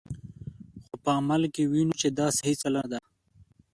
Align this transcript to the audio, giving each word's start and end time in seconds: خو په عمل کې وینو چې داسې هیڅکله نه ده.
خو 0.87 0.95
په 1.03 1.09
عمل 1.17 1.43
کې 1.53 1.63
وینو 1.71 1.93
چې 2.01 2.07
داسې 2.19 2.41
هیڅکله 2.49 2.81
نه 2.83 2.87
ده. 2.91 2.99